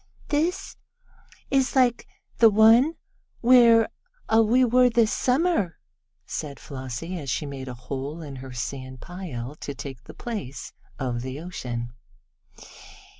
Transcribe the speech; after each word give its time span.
"This 0.29 0.77
is 1.51 1.75
like 1.75 2.07
the 2.39 2.49
one 2.49 2.95
where 3.41 3.87
we 4.35 4.65
were 4.65 4.89
this 4.89 5.13
Summer," 5.13 5.77
said 6.25 6.59
Flossie, 6.59 7.19
as 7.19 7.29
she 7.29 7.45
made 7.45 7.67
a 7.67 7.75
hole 7.75 8.19
in 8.23 8.37
her 8.37 8.51
sand 8.51 8.99
pile 8.99 9.53
to 9.57 9.75
take 9.75 10.05
the 10.05 10.15
place 10.15 10.73
of 10.97 11.21
the 11.21 11.39
ocean. 11.39 11.93